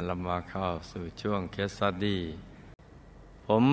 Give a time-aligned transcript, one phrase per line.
[0.00, 2.22] อัลมาเข้าสู่ช่วงเคสสดี้
[3.46, 3.64] ผม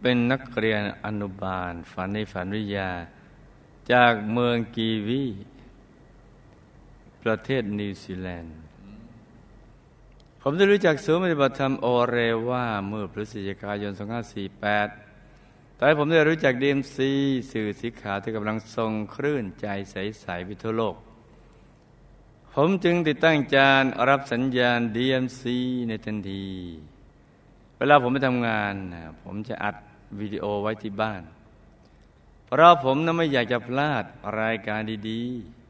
[0.00, 2.90] เป็นนักเรียนอนุบาลฝันในฝันวิทยา
[3.92, 5.24] จากเมืองกีวี
[7.22, 8.54] ประเทศนิวซีแลนด์
[10.40, 12.18] ผมได้รู้จักศูนย์ปฏิบัติธรรมโอเร
[12.50, 13.92] ว่าเมื่อพฤศจิกายน
[15.06, 17.10] 2548 ตอนผมได้รู้จักดีมซี
[17.50, 20.96] สื่อสีขาวที่กำลังทรงคลื่นใจใส ๆ วิทั่วโลก
[22.58, 25.42] ผมจึงติดตั้งจานรับสัญญาณ DMC
[25.88, 26.46] ในทันที
[27.76, 28.74] เวลาผมไปทำงาน
[29.22, 29.76] ผมจะอัด
[30.20, 31.22] วิดีโอไว้ที่บ้าน
[32.46, 34.04] เพราะผมนั้นไม่อยากจะพลาด
[34.40, 34.80] รายการ
[35.10, 35.22] ดี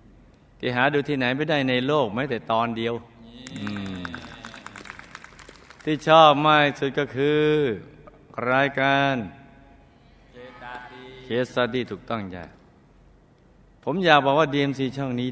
[0.08, 2.94] ๆ ที่หาดูที่ไหนไม่ได้ในโลกแม้แต่ตอนเดียว
[5.84, 7.42] ที่ชอบมากสุดก็คือ
[8.50, 9.14] รายการ
[11.24, 12.44] เคสตดี้ถูกต้องจ้ะ
[13.84, 15.28] ผมอยากบอกว่า DMC ช่องนี้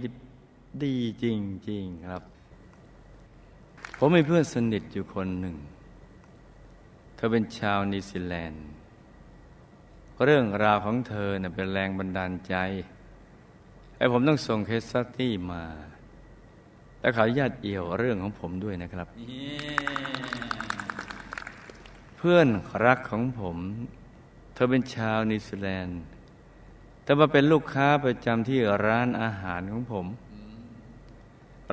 [0.82, 1.24] ดีจ
[1.70, 2.22] ริง ๆ ครับ
[3.98, 5.56] ผมมีเพื่อนสนิทอยู่คนหนึ่ง
[7.14, 8.64] เธอเป็นชาวนิวซีแลนด์
[10.24, 12.54] เรื่องราวของเธอเนี่ยเป็นแรงบันดาลใจ
[13.96, 15.64] ให้ผมต้องส่ง case study มา
[17.00, 19.08] และขออนุญาตเอี่ยวเรื่องของผมด้วยนะครับ
[22.16, 22.48] เพื่อน
[22.86, 23.56] รักของผม
[24.54, 26.00] เธอเป็นชาวนิวซีแลนด์
[27.02, 30.06] แต่มาเป็นลูกค้าประจำที่ร้านอาหารของผม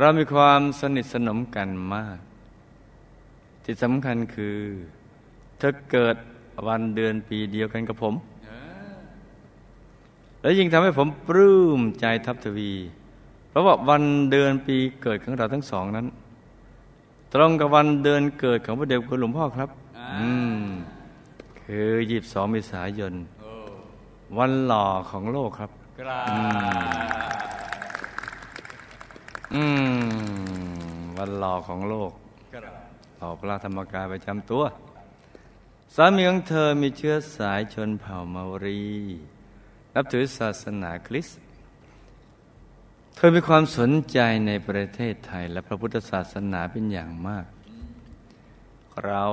[0.04, 2.18] เรามีความสนิทสนมกันมาก
[3.64, 4.58] ที่สำคัญคือ
[5.58, 6.16] เธอเกิด
[6.68, 8.14] วันเดือนปีเดียวกันกับผม
[10.42, 12.72] และยิ่งทำให้ผมปลื้มใจทับทวี
[13.50, 16.08] เพราะว่าวันเดือนปีเกิดของเราทั้งสองนั้น
[17.34, 19.70] ตรงกับวันเดือนเกิดของพระเดชคุณหลวงพ่อครับ
[20.22, 20.62] อืม
[21.62, 23.14] คือยีบสองเมษายน
[24.38, 25.72] วันหล่อของโลกครับ
[29.54, 29.64] อื
[30.04, 32.12] ม วันหล่อของโลก
[33.18, 34.64] หล่อพระธรรมกายประจำตัว
[35.96, 38.82] สามีของเธอมีเชื้อสายชนเผ่ามารี
[39.94, 41.40] นับถือศาสนาคริสต์
[43.16, 47.46] เธอมีความสนใจในประเทศไทยและพระพุทธศาสนาเป็นอย่างมาก
[49.06, 49.26] เรา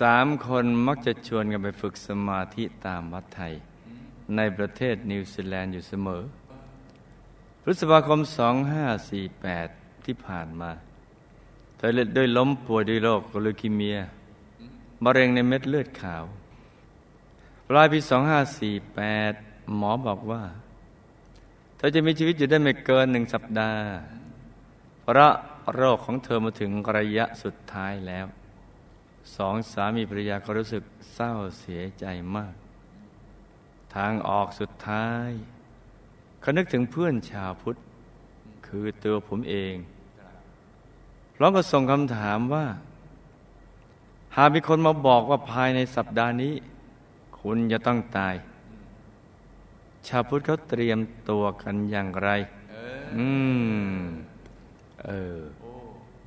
[0.00, 3.52] สามคนมักจะชวนกันไปฝึกสมาธิตามวัดไทย
[4.36, 6.22] ในประเทศนิวซีแลนด์อยู่เสมอ
[7.62, 8.20] พฤษภาคม
[8.92, 10.70] 2548 ที่ผ่านมา
[11.76, 13.98] เธอเล็ดด้วยล้มป่วยด้วยโรคลูคีเมีย
[15.04, 16.24] มะเร็งในเม็ดเลือดขาว
[17.68, 17.98] ปลายปี
[18.88, 20.42] 2548 หมอบอกว่า
[21.76, 23.86] เธอจะมีชีวิตอยู่ได้ไม่เกินหนึ่งสัปดาห์
[25.02, 25.32] เพราะ
[25.74, 28.26] โรคของเธอมาถึงระยะสุดท้ายแล้ว
[29.36, 30.82] สองสามีภรรยาก็รู้สึก
[31.14, 32.04] เศร้าเสียใจ
[32.36, 32.54] มาก
[33.94, 35.30] ทางออกสุดท้าย
[36.40, 37.76] เขานึกถึงเพื่อนชาวพุทธ
[38.66, 39.74] คือตัวผมเอง
[41.34, 42.66] พร้อมกับส่งคำถามว่า
[44.36, 46.54] หากมีคนมาบอกว่าภายในสัปดาห์นี้
[47.40, 48.34] คุณจะต้องตาย
[50.08, 50.98] ชาวพุทธเขาเตรียม
[51.30, 52.30] ตัวกันอย่างไร
[53.16, 53.28] อื
[53.94, 53.98] ม
[55.04, 55.38] เออ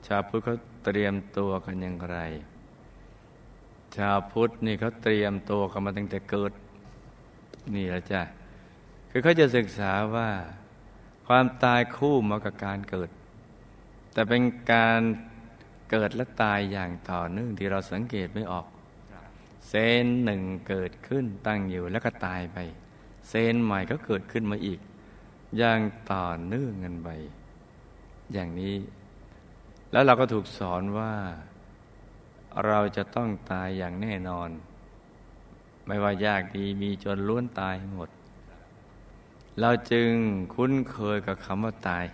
[0.07, 2.18] ชาวพุทธเขาเตรียมตัวกันอย่างไร
[3.97, 6.52] ชาวพุทธนี่เขาเตรียมตัวกันมาตั้งแต่เกิด
[7.75, 8.22] นี่แหละจ้ะ
[9.16, 10.29] คือเขาจะศึกษาว่า
[11.28, 13.09] ความตายคู่มากับการเกิด
[14.13, 14.41] แต่เป็น
[14.74, 15.01] การ
[15.90, 18.66] เกิดและตายอย่างต่อเนื่องที่เราสังเกตไม่ออก
[19.68, 19.73] เซ
[20.03, 22.57] นหนึ่งเกิดขึ้นตั้งอยู่แล้วก็ตายไป
[23.29, 24.79] เซนใหม่ก็เกิดขึ้นมาอีก
[25.57, 25.79] อย่าง
[26.12, 27.09] ต่อเนื่องกันไป
[28.34, 28.78] อย่างนี้
[29.91, 31.13] แล้วเราก็ถูกสอนว่า
[32.66, 34.50] เราจะต้องตายอย่างแน่นอน
[35.88, 38.09] ไม่ว่ายากดีมีจนล้วนตายหมด
[39.62, 40.09] เราจึง
[40.53, 42.05] คุ้นเคยกับคำว่าตาย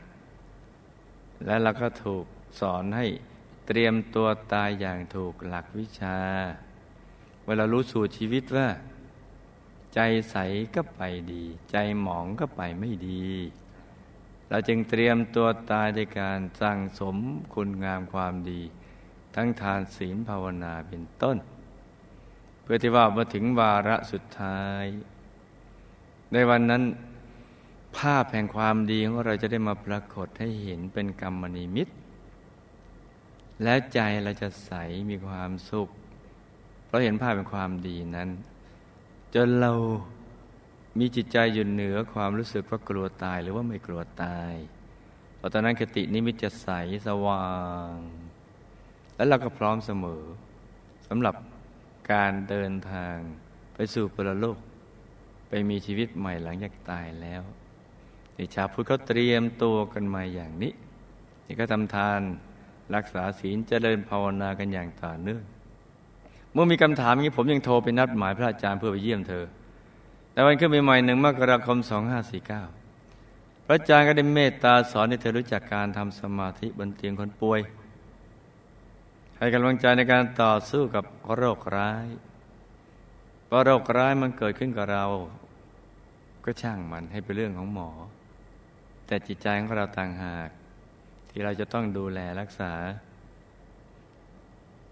[1.46, 2.26] และเราก็ถูก
[2.60, 3.06] สอนให้
[3.68, 6.18] เตรียมตัวตายอย่างถูกหลักวิชา
[7.46, 8.68] เวลารู้สู่ชีวิตว่า
[9.94, 10.00] ใจ
[10.32, 10.36] ใส
[10.76, 11.02] ก็ไป
[11.32, 13.28] ดี ใจหมองก็ไปไม่ดี
[14.50, 17.18] เราจึงเตรียมตัวตายในการสั่งสม
[17.54, 18.62] คุณงามความดี
[19.36, 21.38] ทั้งทานศีลภาวนาเป็นต้น
[22.62, 24.86] เพื่อที่ว่ามาถึงวาระสุดท้าย
[26.34, 26.84] ในวันนั้น
[27.98, 31.88] ภาพแห่งความดีของเราจะได้มาปรากฏให้เห็นเป็นกรรมนิมิต
[33.64, 34.72] และใจเราจะใส
[35.10, 35.90] มีความสุข
[36.86, 38.30] เพราะเห็นภาพเป็นความดีนั้น
[39.36, 39.72] จนเรา
[41.00, 44.54] มีจิตใจอยู่เหนือความรู้สึกว่ากลัวตายหรือว่าไม่กลัวตาย
[45.38, 46.70] เพราะตอนนั้นคตินิมิตจะใส
[47.08, 47.50] สว่า
[47.92, 47.94] ง
[49.16, 50.24] และเราก็พร้อมเสมอ
[51.08, 51.36] สำหรับ
[52.12, 53.16] การเดินทาง
[53.74, 54.58] ไปสู่ปรโลก
[55.50, 57.42] ไปมีชีวิตใหม่หลังจากตายแล้ว
[58.40, 60.74] นี่ชาวพุทธเขาเตรียมตัวกันมาอย่างนี้
[61.46, 62.20] นี่ก็ทำทาน
[62.96, 65.44] รักษาศีลเจริญภาวนากันอย่างต่อเนื่อง
[66.54, 69.46] เมื่อมีคำถามอย่างนี้ผมยังโทรไปนัดหมายพระอาจารย์เพื่อไปเยี่ยมเธอ
[70.32, 71.78] แต่วันขึ้นใหม่หนึ่งมกราคม
[72.88, 77.60] 2549 พระอาจารย์ก็ได้เมตตาสอนให้เธอรู้จักการทำสมาธิบนเตียงคนป่วย
[79.38, 82.08] ให้กำลังใจในการต่อสู้กับโรคร้าย
[83.46, 85.06] เพอโรคร้ายมันเกิดขึ้นกับเรา
[86.46, 87.90] ก็ช่างมันให้เป็นเรื่องของหมอ
[89.10, 90.50] แต่จิตใจของเราต่างหาก
[91.30, 92.74] ที่เราจะต้องดูแลรักษา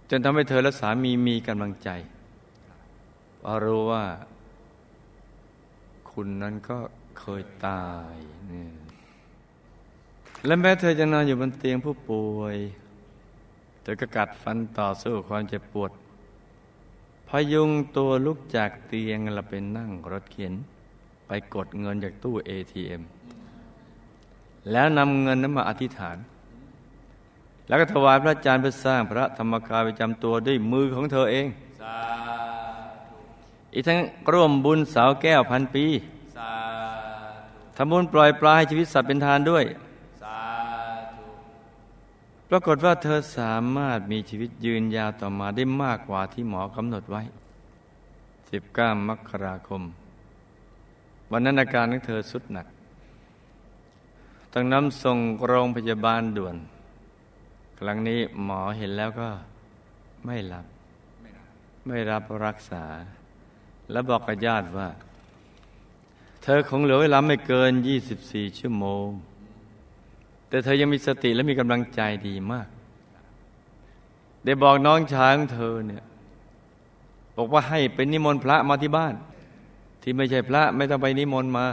[0.09, 1.89] จนทำให้เธอและสามีมีกำลังใจ
[3.41, 4.05] พอรู้ว่า
[6.11, 6.77] คุณนั้นก็
[7.19, 8.15] เคยตาย
[8.51, 8.65] นี่
[10.45, 12.55] และแม้เธอจะนอนอยู่บนเตียงผู้ป่วย
[13.81, 15.91] เธอก็กัดฟันต่อสู้ความเจ็บปวด
[17.27, 20.53] พยุงตัวลุกจากเตียงแล้วไปนั่งรถเข็น
[21.27, 23.01] ไปกดเงินจากตู้ ATM
[24.71, 26.17] แล้วนำเงินนั้นมาอธิษฐาน
[27.67, 31.47] แล้วก็ถวายพระอาจารย์เพื่อสร้างพระธรรมกายประจำตัวด้วยมือของเธอเอง
[33.73, 33.99] อีกทั้ง
[34.33, 35.85] ร่วมบุญสาวแก้วพันปี
[37.75, 39.65] ทำบุญปล่อยปลาให้ชีวิตสัตว์เป็นทานด้วย
[42.49, 47.21] ปรากฏว่าเธอสามารถมีชีวิตยืนยาวต่อมาได้มากกว่าที่หมอกำหนดไว้
[48.15, 49.81] 19 มกราคม
[51.31, 52.67] วันนั้นอาการของเธอสุดหนัก
[54.59, 56.55] ต้องนำส่งโรงพยาบาลด่วน
[57.79, 59.29] ครั้งนี้หมอเห็นแล้วก็
[60.25, 60.65] ไม่รับ
[61.87, 62.85] ไม่รับรักษา
[63.91, 64.89] และบอกกับญาติว่า
[66.43, 67.71] เธอคงเหลือเวลาไม่เกิน
[68.15, 69.07] 24 ชั่วโมง
[70.49, 72.67] แต่เธอยังมีสติและมีกำลังใจดีมาก
[74.45, 76.03] ได้บอกน้องชายของเธอเนี่ย
[77.37, 79.13] บอกว่าให้เป็นนิมนต์พระมาที่บ้าน
[80.01, 81.65] ที่ไม่ใช่พระไม่ต้องไปนิมนต์มา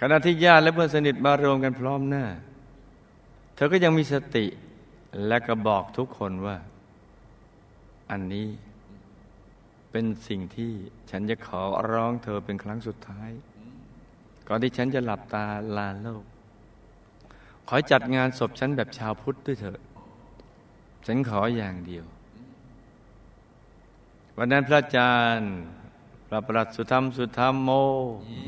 [0.00, 2.24] ขณะที่ญาติและเพื่อนสนิทมารวมกันพร้อมหน้า
[3.54, 4.46] เธอก็ยังมีสติ
[5.26, 6.56] และก็บอกทุกคนว่า
[8.10, 8.48] อันนี้
[9.90, 10.72] เป็นสิ่งที่
[11.10, 11.62] ฉันจะขอ
[11.92, 13.30] ร้องเธอเป็นครั้งสุดท้าย
[14.48, 15.44] ก่อนที่ฉันจะหลับตา
[15.76, 16.24] ลาโลก
[17.68, 19.80] ขอจัดงานศพฉันแบบชาวพุทธด้วยเถอะ
[21.06, 22.04] ฉันขออย่างเดียว
[24.36, 25.52] วันนั้นพระอาจารย์
[26.28, 27.70] พระประหลัดสุธรรมสุธรรมโม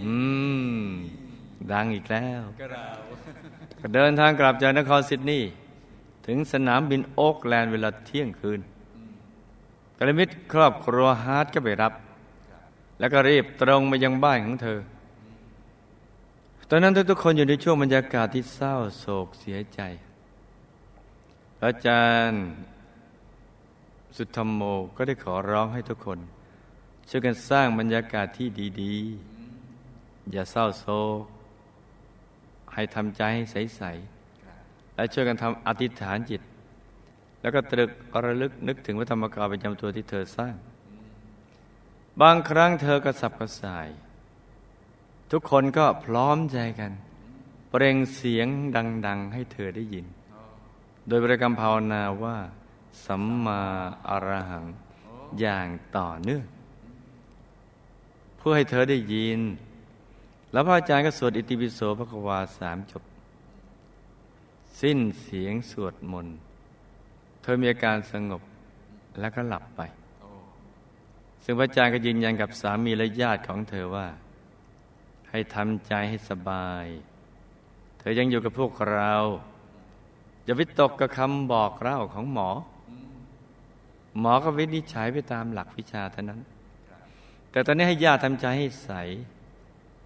[0.04, 0.14] อื
[0.80, 0.84] ม
[1.72, 2.42] ดังอีกแล้ว
[3.80, 5.50] ก็เดินทางกลับจากนครซิดนีย์
[6.26, 8.60] ถึงสนามบินโอ๊กแลนด์เวลาเที่ยงคืน
[9.98, 11.92] กัลยาณมิตรครอบครัวฮาร์ดก็ไปรับ
[12.98, 14.78] แล้วก็รีบตรงมายังบ้านของเธอ
[16.68, 19.80] ตอนนั้นทุกคนอยู่ในช่วงบรรยากาศที่เศร้าโศกเสียใจ
[21.64, 22.42] อาจารย์
[24.16, 24.62] สุธรรมโม
[24.96, 26.18] ก็ได้ขอร้องให้ทุกคน
[27.08, 28.48] ช่วยกันสร้างบรรยากาศที่
[28.82, 28.96] ดี
[29.64, 30.86] ๆ อย่าเศร้าโศ
[31.22, 31.24] ก
[32.80, 36.42] ให้ทำใจให้ใสๆและช่วยกันทำอธิษฐานจิต
[37.40, 37.90] แล้วก็ตรึก
[38.24, 40.54] ระลึกนึกถึงพระธรรมกายประจำตัวที่เธอสร้าง
[42.20, 43.88] บางครั้งเธอก็สับกระส่าย
[45.30, 46.92] ทุกคนก็พร้อมใจกัน
[47.70, 48.48] เปล่งเสียง
[49.06, 50.06] ดัง ๆ ให้เธอได้ยิน
[51.08, 52.36] โดยบริกรรมภาวนาว่า
[53.06, 53.62] สัมมา
[54.08, 54.64] อรหัง
[55.40, 56.44] อย่างต่อเนื่อง
[58.36, 59.40] เพื่อให้เธอได้ยิน
[60.52, 63.02] แล้วพระอาจารย์ก็สวดอิติปิโสพระกวาสามจบ
[64.80, 66.36] สิ้นเสียงสวดมนต์
[67.42, 68.42] เธอมีอาการสงบ
[69.20, 69.80] แล้วก็หลับไป
[71.44, 74.06] ซึ่งพระอาจารย์ก็ยืนยันกับสามีและญาติของเธอว่า
[75.30, 76.86] ให้ทำใจให้สบาย
[77.98, 79.14] เธอยังอยู่กับพวกเรา
[80.44, 82.50] อย่าวิตกกับคำบอกเล่าของหมอ
[84.20, 86.40] หมอก็วินิจฉัยไปตามหลักวิชาเท่านั้น
[87.50, 88.90] แต่ตอนนี้ให้ญาติทำใจให้ใส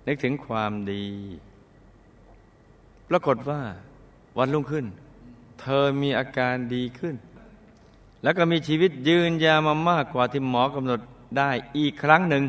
[0.06, 1.06] นึกถึงความดี
[3.08, 3.60] ปรากฏว่า
[4.38, 4.86] วันรุ่งขึ้น
[5.60, 7.14] เธอมีอาการดีขึ้น
[8.22, 11.00] แล้วก็มีชีวิตยืนยาวมามากกว่าที่หมอกำหนด
[11.38, 12.44] ได้อีกครั้งหนึ่ง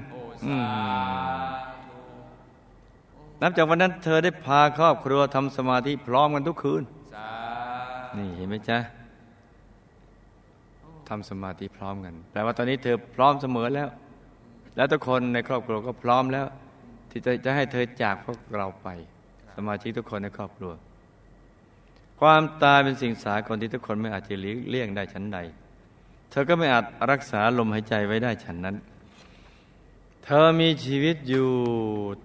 [3.41, 6.83] นับจากวันนั้นเธอได้พาครอบครัวทำสมาธิพร้อมกันทุกคืน
[8.17, 8.77] นี่เห็นไหมจ๊ะ
[11.09, 13.89] ทำสมาธิพร้อมกัน แปลว่าตอนนี้เธอพร้อมเสมอแล้ว
[14.75, 16.45] แล้วทุกคนในครอบครัวก็พร้อมแล้ว
[17.17, 18.87] ที่จะจะให้เธอจากพวกเราไป
[19.55, 20.73] สมาชิกทุกคนในครอบครัว
[22.19, 24.35] ความตายเป็นสิ่งสาคนที่ทุกคนไม่อาจจะ
[24.69, 25.39] เลี่ยงได้ฉันใด
[26.31, 28.75] เธอก็ไม่อาจรักษาลมหายใจไว้ได้ฉันนั้น
[30.23, 31.49] เธอมีชีวิตอยู่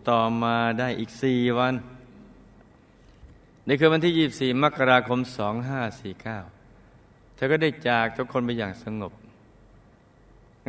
[0.09, 1.75] ต่อมาได้อีกสี่วัน
[3.67, 5.21] ในคืนวันที่ 24 มกราคม
[6.09, 9.13] 2549 เธอก็ได้จากทุกคนไปอย่างสงบ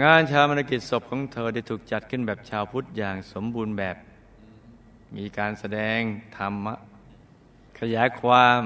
[0.03, 3.97] งานชาวมรกิจศพของเธอได้ถูกจัดขึ้นแบบชาวพุทธอย่างสมบูรณ์แบบ
[5.15, 5.99] มีการแสดง
[6.37, 6.75] ธรรมะ
[7.79, 8.59] ขยายความ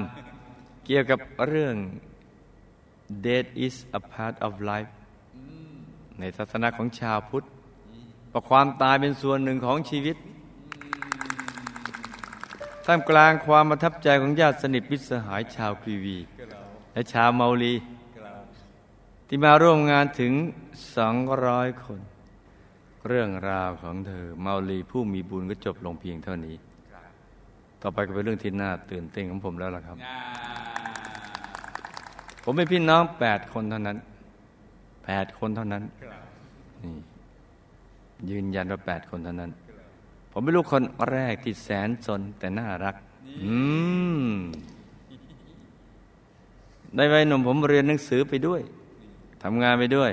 [0.84, 1.76] เกี่ยวกับเรื่อง
[3.24, 4.90] death is a part of life
[6.18, 7.44] ในศาสนาของชาวพุทธ
[8.32, 10.16] ว่าความตายเป็นส่วนหนึ่งของชีวิต
[12.84, 16.18] ท่ามกลางความประทับใจของญาติสนิทมิตรสหายชาวกรีวี
[16.92, 17.74] และชาวเมาลี
[19.28, 20.32] ที่มาร่วมงานถึง
[20.96, 22.00] สองร้อยคน
[23.08, 26.56] เรื่องราวของเธอ เมาลีผู้มีบุญก็จบลงเพียงเท่านี้
[27.80, 29.96] ต่อไปก็เป็นเรื่องที่น่าตื่นเต้นของผมแล้วล่ะครับ
[32.42, 33.96] ผมเป็นพี่น้องแปดคนเท่านั้น
[35.04, 35.82] แปดคนเท่านั้น
[36.82, 36.94] นี่
[38.30, 39.50] ยืนยันว่าแปดคนเท่านั้น
[40.30, 42.96] ผมเป็นลูกคนแรกที่แสนสนแต่น่ารัก
[43.44, 43.56] อื
[44.20, 44.26] ม
[46.96, 48.60] ในวัยหนุ่มผมเรียนหนังสือไปด้วย
[49.42, 50.12] ทำงานไปด้วย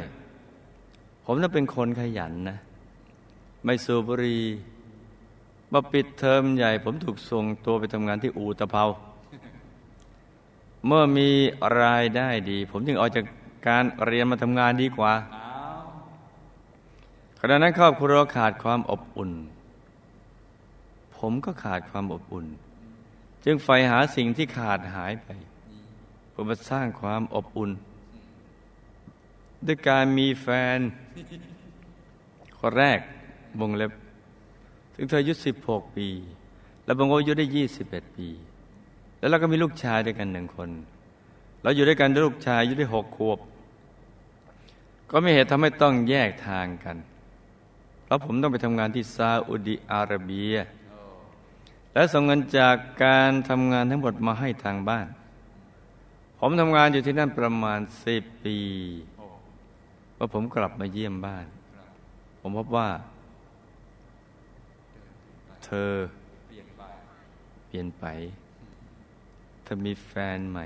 [1.25, 2.57] ผมน่ะเป็นคนขยันนะ
[3.63, 4.43] ไม่สูบบุหรี่
[5.73, 8.83] มาปิดเทอมใหญ่ผมถูกส่งตัวไปทำงานที่อู่ตะเภา
[10.87, 11.29] เมื่อมี
[11.81, 13.25] รายได้ดี ผมจึงออกจาก
[13.67, 15.13] การเรียนมาทำงานดีกว่า
[17.39, 19.31] ขณะนั้นครอบครัวขาดความอบอุ่น
[21.17, 22.45] ผมก็ขาดความอบอุ่น
[23.45, 25.27] จึงใฝ่หาสิ่งที่ขาดหายไป
[26.29, 27.71] เพื่อมาสร้างความอบอุ่น
[29.65, 30.79] ด้วยการมีแฟน
[32.59, 32.99] คนแรก
[33.61, 33.91] วงเล็บ
[34.95, 36.07] ถึงเธออายุสิบหกปี
[36.85, 38.27] แล้วบางคนอายุได้ยี่สิบเอ็ดปี
[39.19, 40.69] แล้วเราก็มีลูกชายด้วยกันหนึ่งคน
[41.61, 43.39] เราอยู่ด้วยกันด้วยลูกชายอายุได้หกขวบ
[45.09, 46.97] ก็ไม่เหตุทำให้ต้องแยกทางกัน
[48.03, 50.55] เพราะผมต้องไปทำงานที่ซาอุดิอาระเบีย
[51.93, 55.07] และส่งเงินจากการทำงานทั้งหมดมาให้ทางบ้าน
[56.39, 58.57] ผมทำงานอยู่ที่นั่นประมาณสิบปี
[60.15, 61.45] เมื่อผมกลับมาเยี่ยมบ้าน
[62.39, 62.89] ผมพบว่า
[65.89, 65.91] อ
[66.47, 66.81] เปลี่ยนไป
[67.67, 68.05] เปลี่ยนไป
[69.63, 70.65] เธอมีแฟนใหม่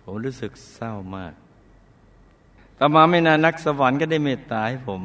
[0.00, 1.34] ผมรู้สึกเศร้ามาก
[2.78, 5.02] ต่อมาไม่นานนักสวรรค์ก็ได้เมตตาให้ผม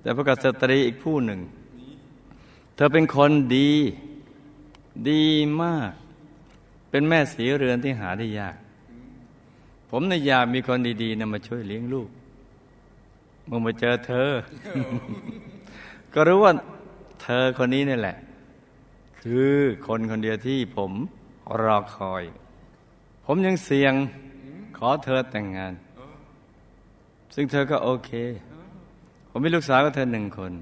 [0.00, 1.40] แต่พระกษัตรีอีกผู้หนึ่ง
[2.74, 3.72] เธอเป็นคนดี
[5.10, 5.24] ดี
[5.62, 5.92] มาก
[6.90, 8.56] เป็นแม่สีเรือนที่หาได้ยาก
[9.90, 12.08] ผมในอยากมีคนดีๆนะมาช่วยเลี้ยงลูก
[13.46, 14.30] เมื่อมาเจอเธอ
[16.14, 16.52] ก็รู้ว่า
[17.26, 18.16] เธอคนนี้นี่แหละ
[19.20, 19.52] คือ
[19.86, 20.92] คนคนเดียวที่ผม
[21.62, 22.24] รอคอย
[23.26, 23.94] ผมยังเสี่ยง
[24.76, 25.72] ขอเธอแต่งงาน
[27.34, 28.10] ซึ่งเธอก็โอเค
[29.30, 30.52] ผมมีลูกสาวกับเธอหนึ่งคน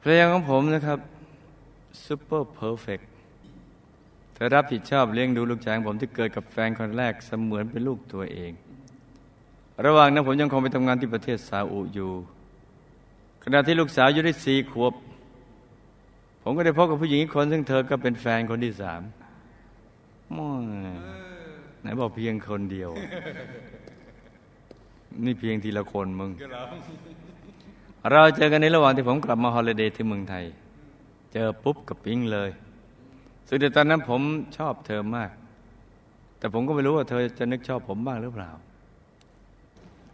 [0.00, 0.98] ภรรยาของผมนะครับ
[2.04, 3.00] ซูเปอร์เพอร์เฟก
[4.34, 8.52] เธอรับผิดชอบเลี้ยงดูลูกชายของผมที่เกิดกับแฟนคนแรกเสมือนเป็นลูกตัวเอง
[9.84, 12.12] ระหว่างนั้นผมยังคงไปทำงานที่ประเทศซาอุอยู่
[13.44, 14.94] ขณะที่ลูกสาวอายุได้สี่ขวบ
[16.42, 19.02] ผมก็ได้พบกับผู้หญิงอีกคน ซึ่งเธอก็เป็นแฟนคนที่สาม
[20.36, 20.38] ม
[21.80, 22.90] ไหนบอกเพียงคนเดียว
[25.24, 26.30] นี่เพียงทีละคนมึง
[28.10, 30.44] เราเจอกันในระหว่างที่ผมกลับมาฮอลิเดย์ที่เมืองไทย
[31.32, 32.50] เจอปุ๊บกับปิ๊งเลย
[33.48, 34.22] ซึ่งในตอนนั้นผม
[34.56, 35.30] ชอบเธอมาก
[36.38, 38.50] แต่ผมก็ไม่รู้ว่าเธอจะนึกชอบผมบ้างหรือเปล่า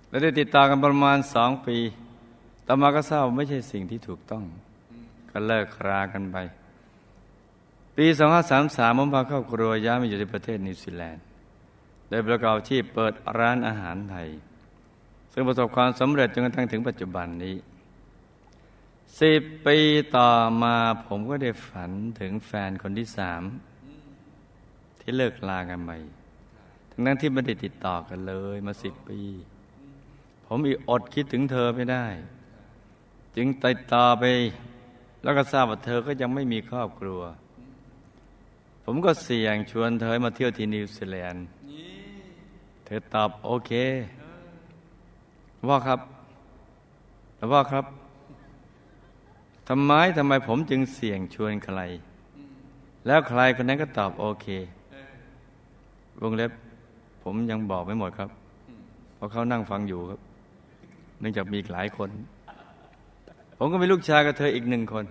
[0.08, 1.76] และได้ติดต่อกันประมาณสองปี
[2.66, 4.44] ต่อมาก็เศร้าไม่ใช่สิ่งที่ถูกต้อง
[5.30, 6.36] ก็เลิกรากันไป
[7.96, 8.06] ปี
[8.52, 11.24] 2533ผมพาครอบครัวย้ายมาอยู่ที่ประเทศนิวซีแลนด์
[12.08, 14.28] โดยประกอบอาชีพเปิดร้านอาหารไทย
[15.32, 17.56] ซึ่งประสบความสำเร็จจนกระทั่งถึงปัจจุบันนี้
[19.20, 19.78] สิบปี
[20.16, 20.30] ต่อ
[20.62, 23.42] มาผมก็ได้ฝันถึงแฟนคนที่สาม
[25.00, 25.96] ที่เลิกลากันใหม่
[26.90, 29.20] ทั้งนั้นที่ไม่ได้ติดต่อกันเลยมาสิบปี
[30.46, 32.06] ผมอีอดคิดถึงเธอไม่ได้
[33.36, 34.24] จึงติดต่อไป
[35.22, 37.20] แล้วก็ทราบว่าเธอก็ยังไม่มีครอบครัว
[38.84, 41.44] ผมก็เสี่ยงชวนเธอมาเที่ยวที่นิวซีแลนด์
[42.84, 43.72] เธอตอบโอเค
[45.68, 46.00] ว่าครับ
[47.36, 47.84] แล้วว่าครับ
[49.68, 51.80] ทำไมทำไมผมจึงเสี่ยงชวนใคร
[53.06, 54.46] แล้วใครคนนั้นก็ตอบโอเค
[56.20, 56.52] วงเล็บ
[57.22, 58.30] ผมยังบอกไม่หมดครับ
[59.14, 60.20] เพราะเขานั่งฟังอยู่ครับ
[61.20, 62.10] เนื่องจากมีหลายคน
[63.58, 65.04] ผมก็มีลูกชายกับเธออีกหนึ่งคน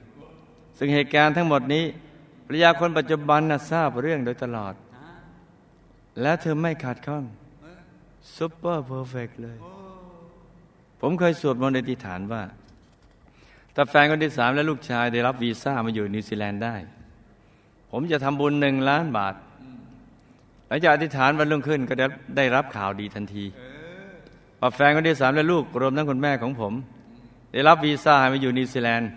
[0.77, 1.83] ซึ่งเหตุการณ์ทั้งหมดนี้
[2.45, 4.73] ภรรยาคนปัจจุบันนะทราบเรื่องโดยตลอด
[6.21, 7.23] และเธอไม่ขาดข้อง
[8.35, 9.57] super perfect เลย
[11.01, 12.43] ผมเคยสวดมนต์อธิษฐานว่า
[13.75, 16.75] ถ้าแฟนคนที่สามและลูกชายได้รับวีซ่ามาอยู่นิวซีแลนด์ได้
[17.91, 19.35] ผมจะทำบุญหนึ่งล้านบาท
[20.67, 22.05] หลังจากอธิษฐานวันรุ่งขึ้นก็ได้
[22.37, 23.45] ได้รับข่าวดีทันที
[24.59, 26.73] พอแฟนคนที่สามและลูกรวมทั้งคุณแม่ของผม
[27.55, 29.09] ได้รับวีซ่ามาอยู่นิวซีแลนด์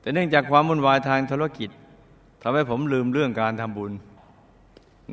[0.00, 1.70] แต่เนื่องจากความวุ่นวายทางธุรกิจ
[2.42, 3.92] ทำให้ผมลืมเรื่องการทำบุญ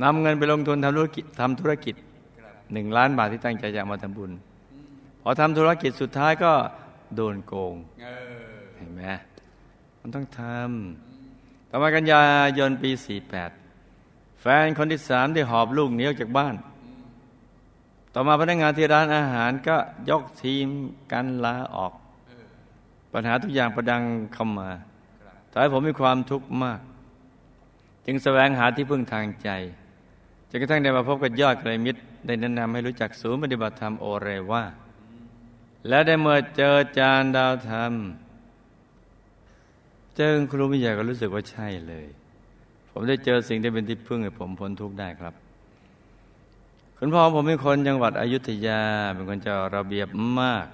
[0.03, 1.95] นำเงินไปลงทุนทำธุรกิจทำธุรกิจ
[2.73, 4.31] หนึ่งล้านบาทที่ตั้งใจจะมาทำบุญ
[5.21, 6.53] พอทำธุรกิจสุดท้ายก็
[7.15, 7.75] โดนโกง
[8.77, 9.01] เห็นไหม
[10.01, 12.21] มันต้องทำต่อมากันยา
[12.57, 12.91] ยนปี
[13.65, 16.55] 48 แฟนคนที่สามได้หอบลูกเหนีออกจากบ้าน
[18.13, 19.77] ต่อมาพนักงานที่ร้านอาหารก็
[20.09, 20.67] ยกทีม
[21.11, 21.93] กันลาออก
[23.13, 24.03] ปัญหาทุกอย่างประดัง
[24.33, 24.69] เข้ามา
[25.51, 26.79] ทำให้ผมมีความทุกข์มาก
[28.05, 29.49] จึงแสวงหาที่พึ่งทางใจ
[30.49, 34.63] จนกระทั่งได้มาพบกับยอดกระมิตร ได้แนะนำให้รู้จักศูนย์ปฏิบัติธรรมโอเรว่า
[35.87, 37.93] และได้เมื่อเจอจานดาวธรรม
[40.17, 42.07] เจอครูมิใหญ่ก็รู้สึกว่าใช่เลย
[42.91, 45.33] ผมได้เจอสิ่งที่เป็นที่พึ่งให้ผมพ้นทุกข์ได้ครับ
[46.97, 48.81] คุณพ่อผมเป็นคนจังหวัดอยุธยา
[49.13, 50.07] เป็นคนเจ้าระเบียบ
[50.39, 50.67] มาก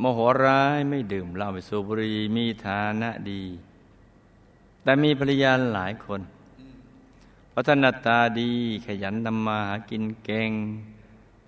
[0.00, 3.42] โมโหร้ายไม่ดื่มเหล้าไม่สูบบุหรี่มีฐานะดี
[4.82, 6.20] แต่มีภรรยาหลายคน
[7.54, 8.50] พัฒนาตาดี
[8.86, 10.50] ขยันทำมาหากินเก่ง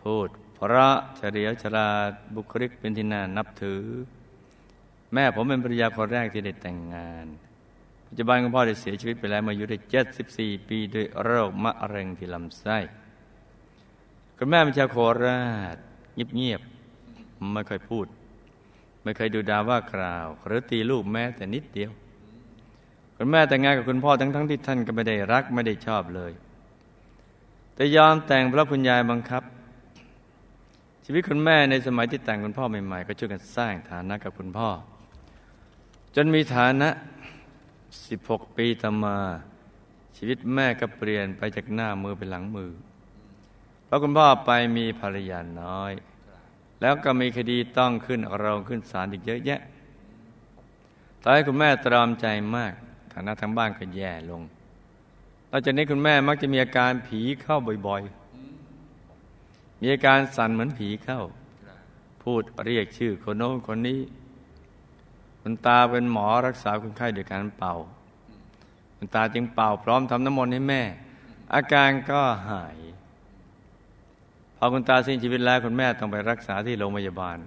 [0.03, 3.83] พูดเพราะเฉลียวฉลาดบุคลิกเป็นที่น่านับถือ
[5.13, 7.27] แม่ผมเป็นภรรยาคนแรกที่ได้แต่งงาน
[8.07, 9.79] ปัจจุบันคุณพ่อได้เสียชีวิตไปแล้วมาอายุได้
[10.23, 12.79] 74ปีด้วยโรคมะเร็งที่ลำไส้
[14.37, 15.45] คุณแม่เป็นชาวโครา
[15.75, 15.77] ช
[16.37, 18.07] เงียบๆไม่ค่อยพูด
[19.03, 21.91] ไม่เคยดูดาว่ากล่าว หรือตีลูกแม้แต่นิดเดียว
[23.17, 26.33] คุณแม่แต่งงานกับคุณพ่อทั้งๆทที่ท่านก็ไม่ได้รักไม่ได้ชอบเลย
[27.75, 29.43] แต่ยอมแต่งเพราะคุณยายบังคับ
[31.05, 34.69] ชีวิตคุณแม่ในสมัยที่แต่งคุณพ่อใหม่ๆ ก็ช่วยกันสร้างฐานะกับคุณพ่อ
[36.15, 36.89] จนมีฐานะ
[37.73, 39.19] 16 ปีต่อมา
[40.17, 42.71] ชีวิตแม่ก็เปลี่ยนไปจากหน้ามือเป็นหลังมือ
[43.85, 45.93] เพราะคุณพ่อไปมีภรรยาน้อย
[46.83, 49.61] แล้วก็มีคดีต้องขึ้นเราขึ้นศาลอีกเยอะแยะ
[51.23, 52.73] ตอนให้คุณแม่ตรอมใจมาก
[53.13, 54.43] ฐานะทั้งบ้านก็แย่ลง
[55.49, 61.21] หลังจากนี้คุณแม่มักจะมีอาการผีเข้าบ่อยๆ มีอาการสั่นเหมือนผีเข้า
[62.23, 64.01] พูดเรียกชื่อคนโน้นคนนี้
[65.41, 67.75] คุณตาเป็นหมอรักษาคนไข้โดยการเป่า
[68.97, 70.83] คุณตาจึงเป่าพร้อมทำน้ำมนต์ให้แม่
[71.55, 72.77] อาการก็หาย
[74.65, 77.39] อคุณตาสิ้นชีวิตแล้วคุณแม่ต้องไปรักษาที่โรงพยาบาล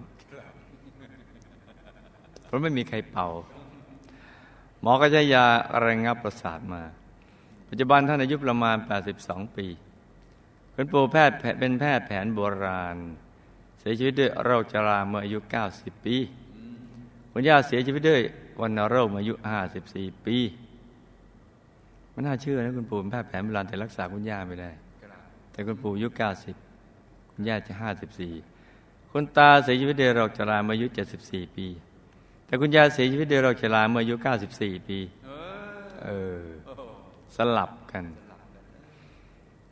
[2.46, 3.30] เพราะไม่มีใครเป่า
[4.82, 5.46] หมอก็ใช้ยา
[5.86, 6.82] ระงับประสาทมา
[7.70, 8.78] ปัจจุบันท่านอายุประมาณ
[9.18, 9.68] 82 ปี
[10.74, 12.98] คุณปู่แพทย์เป็นแพทย์แผนโบราณ
[13.80, 15.40] เสียชีวิตด้วยโรคชราเมื่ออายุ
[15.72, 16.16] 90 ปี
[17.32, 18.22] คุณย่าเสียชีวิตด้วย
[18.62, 19.34] วันโรคมาอายุ
[19.80, 20.38] 54 ปี
[22.12, 24.72] ไม่น่าเชื่อนะคุณปู่เป็นแพทย์แผนโบราณแต่รักษาคุณย่าไม่ได้
[25.52, 26.65] แต่คุณปู่อายุ 90
[27.48, 27.74] ย่าจะ
[28.42, 30.88] 54คุณตาเสียชีวิตด้วยโรคชราเมื่ออายุ
[31.22, 31.68] 74ปี
[32.46, 34.16] แต่คุณยายเสียชีวิตด้วยโรคชราเมื่ออายุ
[34.52, 35.00] 94ปี
[36.04, 36.08] เอ
[36.40, 36.44] อ
[37.36, 38.06] สลับกัน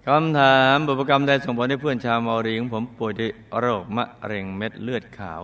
[0.05, 5.41] คำถามบุพกรรมใดส่งผลให้เพื่อนชาวมารีของผมป่วยด้วยโรคมะเร็งเม็ดเลือดขาว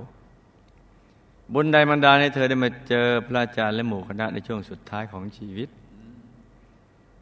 [1.53, 5.69] บุญใดมันดาให้เธอได้มาเจอพระอาจารย์และหมู่คณะในช่วงสุดท้ายของชีวิต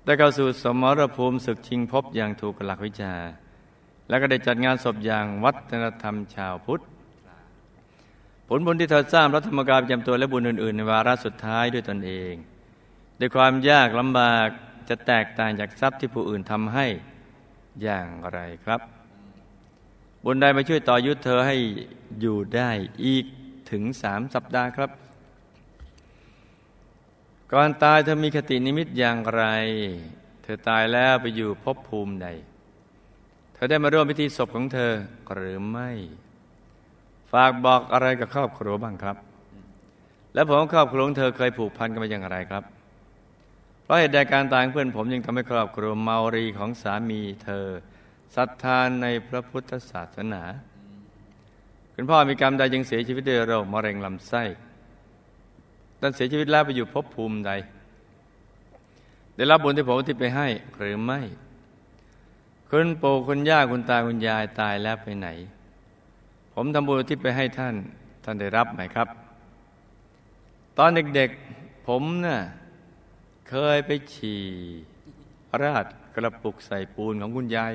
[0.06, 3.14] ได้เข้าสู่สมรภูมิศึกชิงพบอย่างถูกหลักวิชา
[4.10, 6.84] แล้วก็ได้จัดงานศพอย่างวัฒนธรรมชาวพุทธ
[8.48, 12.34] ผลบุญที่เธอสร้างรัฐธรรมกายประจำตัวและบุญอื่น ๆ ในวาระสุดท้ายด้วยตนเอง
[13.20, 14.48] ด้วยความยากลำบาก
[14.90, 16.86] จะแตกต่างจากทรัพย์ที่ผู้อื่นทำให้
[17.84, 18.82] อย่างไรครับ
[20.24, 21.56] บุญใดมาช่วยต่อยุทธเธอให้
[22.22, 22.70] อยู่ได้
[23.06, 23.26] อีก
[23.72, 24.92] ถึงสามสัปดาห์ครับ
[27.52, 29.44] ก่อนตายเธอมีคตินิมิตอย่างไร
[30.44, 32.28] เธอตายแล้วไปอยู่ภพภูมิใด
[33.58, 34.94] เธอได้มาร่วมพิธีศพของเธอ
[35.34, 35.90] หรือไม่
[37.32, 39.18] ฝากบอกอะไรกับครอบครัวบ้างครับ
[40.34, 42.64] และผมครอบครัวของเธอเคยผูกพันกันมาอย่างไรครับ
[43.84, 47.66] เพราะเหตุใดการตายเพื่อนผมยังทำให้ครอบครัวเมารีของสามีเธอ
[48.36, 50.44] ศรัทธาในพระพุทธศาสนา
[51.94, 54.44] คุณพ่อมีกรรมใดยังเสียชีวิตด้วยโรคมะเร็งลำไส้
[56.00, 57.52] ท่านเสียชีวิตแล้วไปอยู่ภพภูมิใด
[59.36, 61.22] ได้รับบุญที่ผมที่ไปให้หรือไม่
[62.72, 65.28] คุณปู่คุณย่าคุณตาคุณยายตายแล้วไปไหน
[66.54, 67.76] ผมทำบุญที่ไปให้ท่าน
[68.24, 69.08] ท่านได้รับไหมครับ
[70.78, 72.40] ตอนเด็กๆ ผมนะ่ะ
[73.50, 74.44] เคยไปฉี่
[75.62, 77.74] ราดกระปุกใส่ปูนของคุณยาย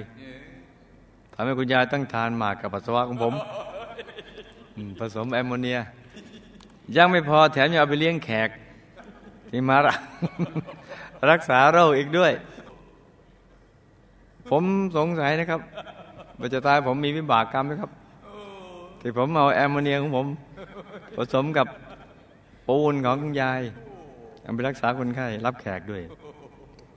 [1.34, 3.34] ทำให้คุณยายตั้งทานหมากกับปัสสาวะของผม
[4.98, 5.78] ผสมแอมโมเนีย
[6.96, 8.48] ยังไม่พอแถมยังเอาไปเลี้ยงแขก
[9.50, 9.76] ที่มา
[11.30, 12.32] รักษาโรคอีกด้วย
[14.54, 14.64] ผม
[14.96, 15.60] สงสัยนะครับ
[16.40, 17.90] ว่าจะตายผมมีวิบากกรรมไหมครับ
[19.00, 20.26] ที่ผมเอาแอมโมเนียของผม
[21.16, 21.66] ผสมกับ
[22.68, 23.60] ปูนของคุณยาย
[24.42, 26.02] เอาไปรักษาคนไข้รับแขกด้วย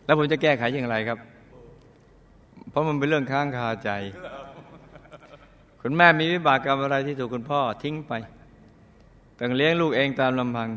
[0.05, 1.19] แล้วผมจะแก้ไขอย่างไรครับ
[2.69, 3.89] เพราะมันเป็นเรื่องค้างคาใจ
[5.81, 8.13] คุณแม่มีวิบากกรรมอะไรที่ถูกคุณพ่อทิ้งไป
[9.39, 10.69] ต้องเลี้ยงลูกเองตามลำพัง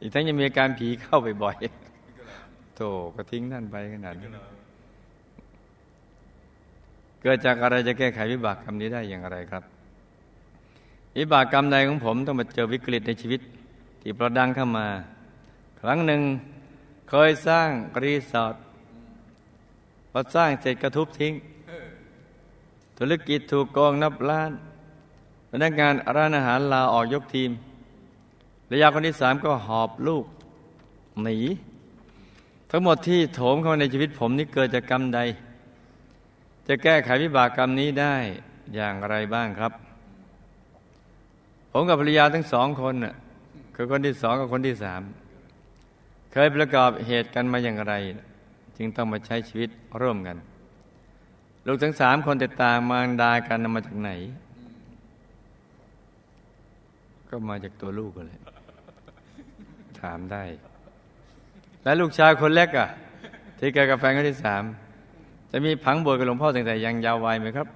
[0.00, 4.28] อีกทั้งยังมีอาการผีเข้าบ่อยๆโธ่ก็ทิ้งนั่นไปขนาดนี้
[7.22, 9.64] เกิดจากอะไรจะแก้ไขวิบากกรรมนี้ได้อย่างไรครับ
[11.18, 13.40] วิบากกรรมใดของผมต้องมาเจอวิกฤตในชีวิต
[14.02, 14.86] ที่ประดังเข้ามา
[15.80, 16.22] ครั้งหนึ่ง
[17.10, 17.68] เคยสร้าง
[18.02, 18.54] รีสอร์ท
[20.10, 21.32] พอสร้างเสร็จกระทุบทิ้ง
[22.98, 24.52] ธุรกิจถูกโกงนับล้าน
[25.50, 27.50] พนักงานร้านอาหารลาออกยกทีม
[28.72, 30.24] ระยะคนที่สามก็หอบลูก
[31.22, 31.38] หนี
[32.70, 35.20] ทั้งหมดที่โถมเข้ามาในชีวิตผมนี่เกิดจากกรรมใด
[36.68, 38.14] จะแก้ไขวิบากกรรมนี้ได้
[38.74, 39.72] อย่างไรบ้างครับ
[41.72, 43.14] ผมกับภรรยาทั้งสองคนน่ะ
[43.74, 45.02] คือคนที่สองกับคนที่สาม
[46.32, 47.94] เคยประกอบเหตุกันมาอย่างไร
[48.76, 50.36] จึงต้องมาใช้ชีวิตร่วมกัน
[51.66, 54.10] ลูกทั้งสามคนแต่ต่างมารดากันมาจากไหน
[57.30, 58.40] ก็มาจากตัวลูกกันเลย
[60.00, 60.42] ถามได้
[61.82, 62.88] แล้วลูกชายคนเล็กอะ
[63.58, 64.62] ที่เกิดกับแฟนคนที่สาม
[65.50, 67.66] จะมีผังบวชกับหลวงพ่อตั้งแต่ยังยาววัยไหมครับ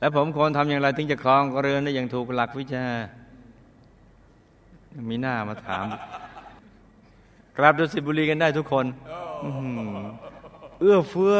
[0.00, 2.84] แล้วผมควรทำอย่างไรถึงจะครองเรือนได้อย่างถูกหลักวิชา
[5.10, 5.84] มีหน้ามาถาม
[7.56, 8.86] กราบดุสิตบุรีกันได้ทุกคน
[10.80, 11.36] เอื้อเฟื้อ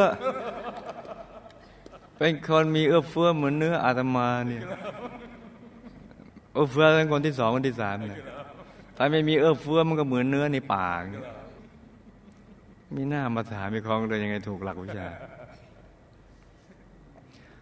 [2.17, 4.63] เป็นคนมีเอื้อเฟื้อเหมือนเนื้ออาตมาเนี่ย
[6.53, 8.19] เอื้อเฟื้อเป็นคนที่สองคนที่สามเนี่ย
[8.97, 11.01] ถ้าไม่มีเอื้อเฟื้อมันก็เหมือนเนื้อในปาก
[12.95, 15.07] มีหน้ามาถามมีคลองเลยยังไงถูกหลักวิชา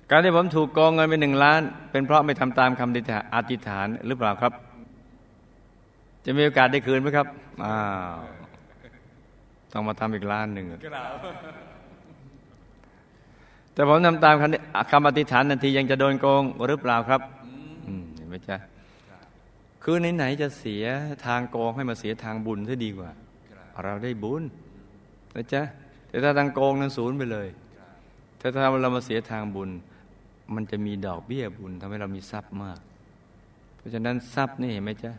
[0.10, 1.62] การที่ผมถูกกองเงินไปหนึ่งล้าน
[1.92, 2.90] เป็นเพราะไม่ทำตามคำ
[3.36, 4.54] อธิษฐานหรือเปล่าครับ
[6.26, 7.28] จะมีโอกาสได้คืนไหมครับ
[7.66, 7.78] อ้า
[8.14, 8.18] ว
[9.72, 10.66] ต้องมาทำอีกล้านหนึ่ง
[13.74, 14.36] แต่ผมทำตาม
[14.92, 17.22] คำอธิษฐานทันทียังจะโดนโกงหรือเปล่าครับ
[18.16, 18.58] เห็นไหมจ๊ะ
[19.84, 20.86] คือไหนๆจะเสีย
[21.26, 23.10] ทางโกงให้มาเสียทางบุญซะดีกว่า
[23.84, 24.44] เราได้บุญ
[25.36, 25.62] นะจ๊ะ
[26.10, 27.48] แต่ถ้าทางโกงนั้นศูนย์ไปเลย
[28.40, 29.70] ถ้าถ้าเรามาเสียทางบุญ
[30.56, 32.80] มันจะมีดอกเบี้ยบุญทำให้เรามีทรัพย์มาก
[33.78, 35.12] เพราะฉะนั้นทรัพย์นี่เห็นไหมจ๊ะ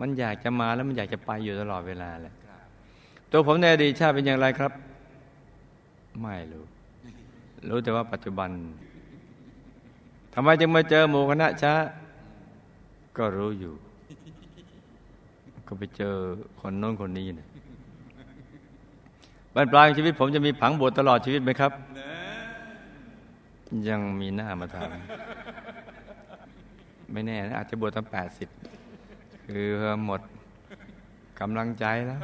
[0.00, 2.34] มันอยากจะมาแล้วมันอยากจะไปอยู่ตลอดเวลาแหละ
[3.30, 4.72] ตัวผมในอดีตชาติเป็นอย่างไรครับ
[6.20, 6.64] ไม่รู้
[7.68, 8.50] รู้แต่ว่าปัจจุบัน
[10.34, 11.74] ทำไมจึงมาเจอหมู่คณะช้า
[13.16, 13.74] ก็รู้อยู่
[15.66, 16.14] ก็ไปเจอ
[16.60, 17.48] คนโน้นคนนี้เนี่ย
[19.54, 21.72] บรรปลายชีวิตผมจะมีผังบวชตลอดชีวิตไหมครับ
[23.88, 28.48] ยังมีหน้ามาทำไม่แน่นะอาจจะบวชตั้งแปดสิบ
[29.46, 29.68] คือ
[30.04, 30.20] หมด
[31.40, 32.20] กำลังใจแล้ว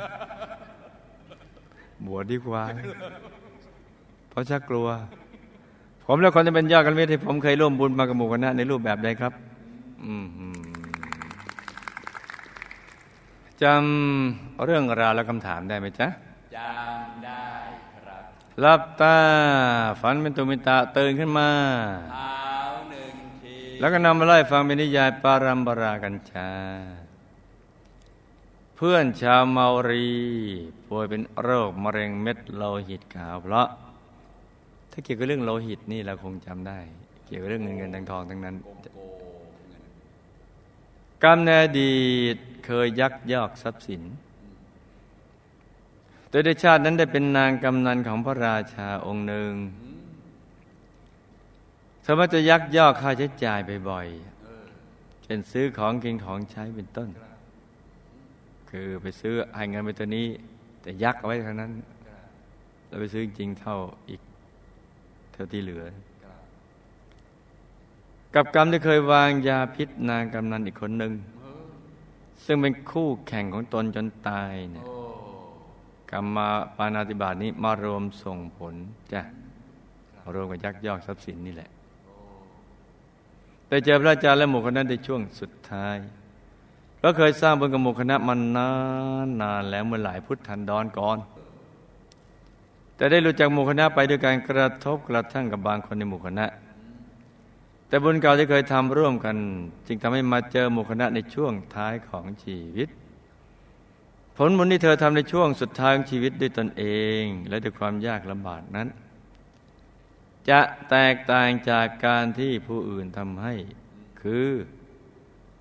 [2.06, 2.62] บวชดีกว่า
[4.30, 4.88] เพราะชักกลัว
[6.06, 9.32] ผมและคนที่เป็นยอดกันเวทที่ผมเคยร่วมบุญมากับหมู่คณะในรูปแบบใดครับ
[10.04, 10.26] อืม
[13.62, 16.08] จำเรื่องราวและคำถามได้ไหมจ๊ะ
[16.56, 17.15] จำได้ครับห
[18.64, 19.18] ลับตา
[20.00, 21.50] ฝันเป็นตุมิตาตื่นขึ้นมา
[22.12, 22.32] เท้า
[22.90, 26.50] หนึ่งทีแล้วก็นำมาไล่ฟังเป็นนิยายปารัมปรากัญชา
[28.76, 30.08] เพื่อนชาวเมารี
[30.88, 33.68] ป่วยเป็นโรคมะเร็งเม็ดโลหิตขาวเพราะ
[34.90, 36.78] ถ้าเกี่ยวกับเรื่องโลหิตนี่เราคงจำได้
[37.26, 38.56] เกี่ยวกับเรื่องเงินเงินทองทองทั้งนั้น
[41.22, 44.02] กรรมในอดีตเคยยักยอกทรัพย์สิน
[46.30, 49.52] โดยในชาตินั้นได้เป็นนางกำนันของพระราชาองค์หนึ่ง
[52.02, 53.58] เธอมักจะยักยอกค่าใช้จ่าย
[53.88, 57.08] บ่อยๆเช่นซื้อของกินของใช้เป็นต้น
[58.70, 60.26] คือไปซื้อให้เงินไปตัวนี้
[60.82, 61.72] แต่ยักเอาไว้เท่านั้น
[62.86, 63.76] แล้วไปซื้อจริงเท่า
[64.10, 64.20] อีก
[65.32, 65.84] เท่าที่เหลือ
[68.34, 71.12] กับกรรมที่เคยวางยาพิษนางกำนันอีกคนหนึ่ง
[72.44, 74.86] ซึ่งเป็นคู่แข่งของตนจนตายเนี่ย
[76.10, 76.36] กรรม
[76.76, 78.74] ปานาติบาตนี้มารวมส่งผล
[79.12, 79.22] จ้ะ
[80.34, 81.70] รวมกับยักยอกทรัพย์สินนี่แหละ
[83.68, 85.96] แต่เจอพระอาจารย์และหมู่คณะในช่วงสุดท้าย
[87.00, 88.70] เราเคยสร้างบุญกับหมู่คณะมานา
[89.26, 91.18] นนานแล้วเมื่อหลายพุทธันดรก่อน
[92.96, 96.46] แต่ได้รู้จักหมู่คณะไปด้วยการกระทบกระทั่งกับบางคนในหมู่คณะ
[97.88, 99.36] แต่บุญเก่าที่เคยทำร่วมกัน
[99.86, 102.88] จึงทำให้มาเจอหมู่คณะในช่วงท้ายของชีวิต
[104.38, 106.84] ผลบุญที่เธอทำในช่วงสุดท้ายของชีวิตด้วยตนเอ
[107.20, 108.88] ง และด้วยความยากลำบากนั้น
[110.50, 113.54] จะแตกต่างจากการที่ผู้อื่นทำให้
[114.22, 114.48] คือ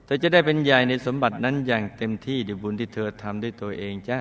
[0.06, 4.20] เธอจะได้เป็นใหญ่ในสมบัตินั้นอย่างเต็มที่ด้วยบุญที่เธอทำด้วยตัวเองจ้ะ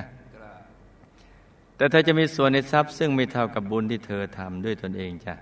[1.77, 5.35] แต่เธอจะมีส่วนในทรัพย์ ซึ่งไม่เท่ากับบุญที่เธอทำด้วยตนเองจ้ะ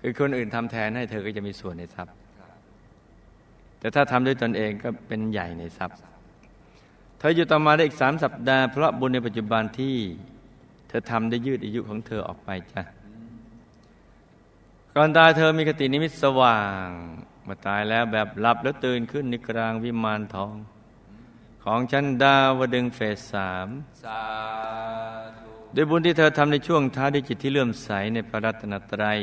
[0.00, 2.14] คือคนอื่นทำแทนให้เธอก็จะมีส่วนในทรัพย์
[3.80, 5.98] แต่ถ้าทำด้วยตนเองก็เป็นใหญ่ในทรัพย์
[7.20, 9.96] เธออยู่ต่อมาได้อีกสามสัปดาห์เพราะบุญในปัจจุบันที่
[10.88, 12.82] เธอทำได้ยืดอายุของเธอออกไปจ้ะ
[14.94, 16.86] ก่อนตายเธอมีคตินิมิตสว่าง
[17.46, 20.54] มาตายแล้วแบบหลับแล้วตื่นขึ้นในกลางวิมานทอง
[21.64, 23.68] ของชั้นดาวดึงเฟสสาม
[25.74, 29.18] ด้วยบุญที่เธอทำในช่วงท้าด้วยจิตที่เลื่อมใสในพระรัตนตรัย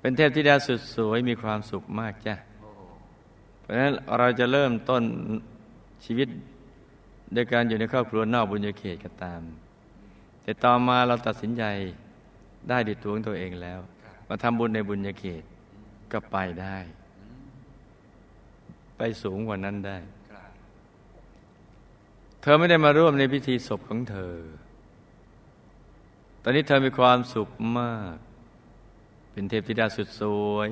[0.00, 2.34] เป็นเทพธิดาสุดสวยมีความสุขมากจ้ะ
[3.60, 5.02] เพราะฉะนั้นเราจะเริ่มต้น
[6.06, 6.28] ชีวิต
[7.32, 9.42] โดยการอยู่ในครอบครัวนอกบุญญาเขตก็ตาม
[10.42, 11.64] แต่ต่อมาเราตัดสินใจ
[12.68, 13.80] ได้ด้วยตัวของตัวเองแล้ว
[14.28, 15.42] มาทำบุญในบุญญาเขต
[16.12, 16.76] ก็ไปได้
[18.96, 19.98] ไปสูงกว่านั้นได้
[22.40, 24.34] เธอไม่ได้มาร่วมในพิธีศพของเธอ
[26.42, 28.16] ตอนนี้เธอมีความสุขมาก
[29.32, 30.70] เป็นเทพธิดาสุดสวย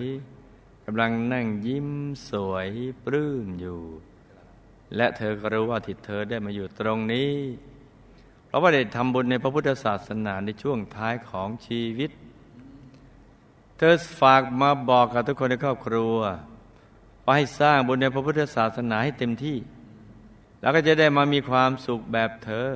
[0.87, 1.89] กำลังนั่งยิ้ม
[2.31, 2.69] สวย
[3.05, 3.81] ปลื้มอยู่
[4.97, 7.33] และเธอก็รู้ว่าที่เธอได้มาอยู่ตรงนี้
[8.47, 12.11] เพราะว่าได้ทำบุญในพระพุทธศาสนาในช่วงท้ายของชีวิต
[13.79, 16.17] เธอฝากมาบอกกับทุกคนในครอบครัว
[17.25, 19.59] ว่าให้สร้างบุญในพระพุทธศาสนาให้เต็มที่
[20.61, 22.69] แล้วก็จะได้มามีความสุขแบบเธอ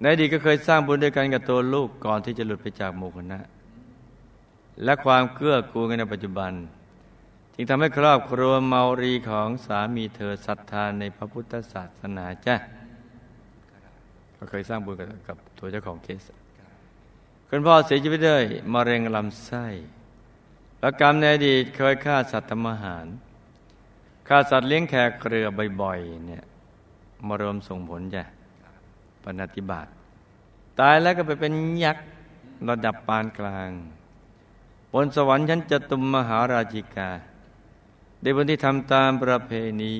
[0.00, 3.40] ในอดีตก็เคยสร้างบุญด้วยกันกับตัวลูกก่อนที่จะหลุดไปจากหมู่คณะ
[4.84, 6.52] และความเกื้อกูลกันในปัจจุบัน
[7.56, 12.56] จึงทำให้ครอบครัวเมารีของสามีเธอศรัทธาในพระพุทธศาสนาจ้ะ
[14.36, 16.28] ก็เคยสร้างบุญกับกับตัวเจ้าของเคส
[17.48, 19.66] คุณพ่อเสียชีวิตด้วยมะเร็งลำไส้
[20.80, 23.06] และกรรมในอดีตเคยฆ่าสัตว์ทำอาหาร
[24.28, 25.46] ฆ่าสัตว์เลี้ยงแขกเรือ
[25.82, 26.44] บ่อยๆเนี่ย
[27.26, 28.24] มารวมส่งผลจ้ะ
[29.24, 29.90] ปฏิบัติ
[30.80, 31.52] ตายแล้วก็ไปเป็น
[31.84, 32.06] ยักษ์
[32.68, 33.70] ระดับปานกลาง
[34.92, 37.10] บนสวรรค์ชั้นจตุมมหาราชิกา
[38.26, 39.94] ได้บนที่ทำตามประเพณี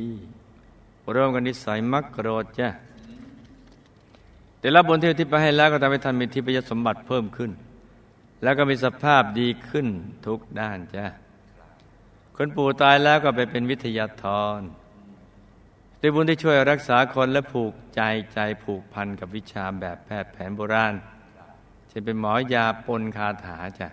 [1.15, 2.69] ร่วมกันนิสัยมักโกรธจ้ะ
[4.59, 7.51] แต่รับบนที่ที่ไปให้แล้วก็ทำให้ท่านมีทิพยสมบัติเพิ่มขึ้น
[8.43, 9.87] แล้วก็มีสภาพดีขึ้น
[10.27, 11.07] ทุกด้านจ้ะ
[12.37, 14.25] คนปู่ตายแล้วก็ไปเป็นวิทยาธ
[14.59, 14.61] ร
[15.99, 18.01] ได้บุญที่ช่วยรักษาคนและผูกใจ
[18.33, 20.95] ใจผูกพันกับวิชาแบบแพทย์แผนโบราณ
[21.89, 23.89] เช่นเป็นหมอยาปนคาถาจ้ะ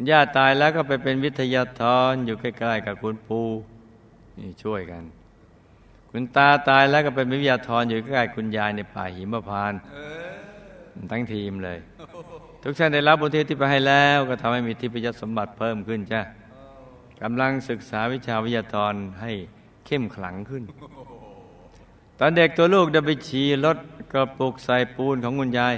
[0.00, 3.40] คุณย่าตายแล้วก็ไปเป็นวิทยาธรอยู่ใกล้ๆกับคุณปู
[4.38, 5.02] นี่ช่วยกัน
[6.10, 9.80] คุณตาตายแล้วก็เป็นวิทยาธรอยู่ใกล้ๆคุณยายในป่าหิมพานต์
[11.10, 11.78] ทั้งทีมเลย
[12.62, 16.20] ทุกท่านได้รับบุญที่ไปให้แล้วก็ทำให้มีทิพยสมบัติเพิ่มขึ้นจ้ะ
[17.22, 19.32] กำลังศึกษาวิชาวิทยาธรให้
[19.86, 20.62] เข้มขลังขึ้น
[22.18, 23.78] ตอนเด็กตัวลูกได้ไปฉี่รถ
[24.12, 25.74] กระปุกใส่ปูนของคุณยาย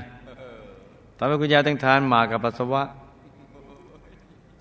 [1.16, 2.84] ทำให้คุณยายต้องทานหมากกับปัสสาวะ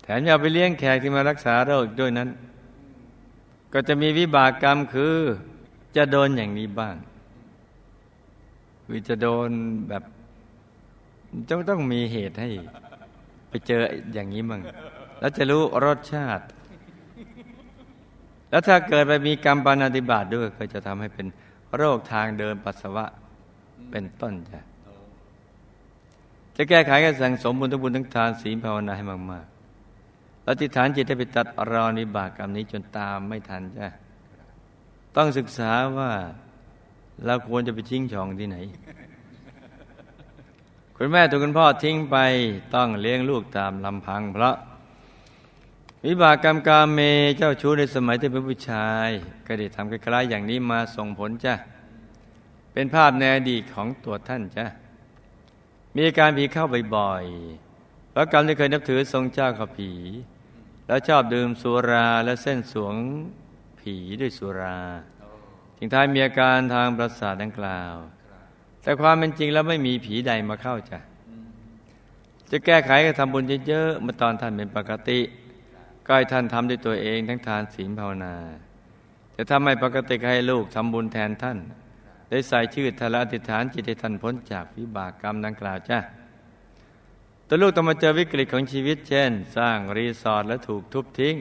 [0.02, 2.28] แถมยังเอาไปเลี้ยงแขกที่มารักษาโรคด้วยนั้น
[3.72, 5.16] ก็จะมีวิบากกรรมคือ
[5.96, 6.96] จะโดนอย่างนี้บ้าง
[8.86, 9.48] คือจะโดน
[9.88, 10.02] แบบ
[11.48, 12.48] ต้องต้องมีเหตุให้
[13.48, 13.82] ไปเจอ
[14.14, 14.60] อย่างนี้มั่ง
[15.20, 16.44] แล้วจะรู้รสชาติ
[18.50, 21.26] แล้วถ้าเกิดไปมีกรรมปานาติบาตด้วย ก็จะทำให้เป็น
[21.76, 23.04] โรคทางเดินปัสสาวะ
[23.90, 24.60] เป็นต้นจ้ะ
[26.56, 29.46] จะแก้ไขก็สั่งสมบุญทั้งบุญทั้งทานศีลภาวนาให้มาก
[30.42, 33.88] ๆแล้วติฐานจิตให้ไปตัดรอนิบากกรรมนี้จนตามไม่ทันจ้ะ
[35.16, 36.12] ต้องศึกษาว่า
[37.24, 38.56] เราควรจะไปทิ้งช่องที่ไหน
[40.96, 42.16] คุณแม่ถูกคุณพ่อทิ้งไป
[42.74, 44.56] ต้องเลี้ยงลูกตามลำพังเพราะ
[46.06, 46.98] วิบากกรรมกาเม
[47.36, 49.08] เจ้าชู้ในสมัยที่เป็นผู้ชาย
[49.46, 51.54] ก็ได้ทำคล้ายๆอย่างนี้มาส่งผลจ้ะ
[52.72, 54.66] เป็นภาพในอดีตของตัวท่านจ้ะ
[55.94, 59.90] มีอาการผีเข้าบ่อยๆเพราะกรรมที่เคยนับถือทรงเจ้าข้าผี
[60.86, 62.94] แล้วชอบดื่มสุราและเส้นสวง
[63.80, 64.78] ผีด้วยสุรา
[65.76, 67.94] จึงทายมีอาการทางประสาทดังกล่าว
[68.82, 70.98] แต่ความเป็นจริงแล้วไม่มีผีใดมาเข้าจ้ะ
[72.50, 75.20] จะแก้ไขก็ทำบุญเยอะๆเมื่อตอนท่านเป็นปกติ
[76.06, 78.34] ก็ให้ท่านทำด้วยตัวเองทั้งทานศีลภาวนา
[79.32, 81.58] แต่ถ้าไม่ปกติก็ให้ลูกทำบุญแทนท่าน
[82.30, 85.98] ได้ใส่ชื่อทละอธิษฐานจิตให้ท่านพ้นจากวิบากกรรมดังกล่าวจ้ะ
[87.54, 91.34] ตัวลูกต้องมาเจอวิกฤตของชีวิต เช่น สร้างรีสอร์ทและถูกทุบทิ้ง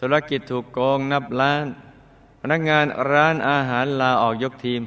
[0.00, 1.64] ธุรกิจถูกโกงนับล้าน
[2.40, 4.82] พนักงานร้านอาหารลาออกยกทีม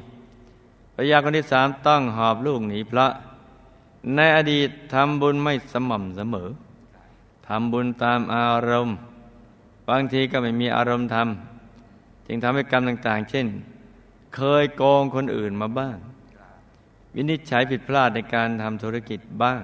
[0.93, 3.07] ภรรยาคนที่สามต้องหอบลูกหนีพระ
[4.15, 6.49] ในอดีตทำบุญไม่สม่ำเสมอ
[7.47, 8.95] ทำบุญตามอารมณ์
[9.89, 13.47] บางทีก็ไม่มีอารมณ์ทำจึงทำให้กรรมต่าง ๆ เช่น
[14.35, 15.97] เคยโกงคนอื่นมาบ้าง
[17.15, 19.61] วินิจฉัยผิดพลาดในการทำธุรกิจบ้าง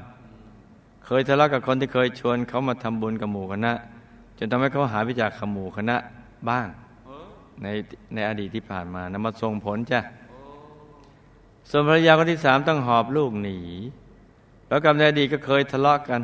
[1.19, 3.73] ยทะเลาะกับคนที่เคยชวนเขามาทำบุญกับหมู่คณะ
[4.37, 5.97] จนทำให้เขาหายไปจากขมู่คณะ
[6.49, 6.67] บ้าง
[7.61, 7.67] ใน
[8.13, 9.99] ในอดีตที่ผ่านมานำมาส่งผลจ้ะ
[11.69, 13.57] ส่วนภรรยาคนที่สามต้องหอบลูกหนี
[14.67, 16.21] แล้วกับในอดีตก็เคยทะเลาะกัน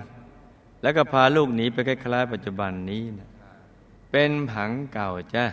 [0.82, 3.28] แล้วก็พาลูกหนีไปคล้ายๆปัจจุบันนี้นะ
[4.12, 5.45] เป็นผังเก่าจ้ะ